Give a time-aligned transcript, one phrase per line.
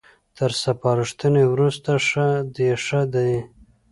[0.37, 3.33] تر سپارښتنې وروسته ښه ديښه دي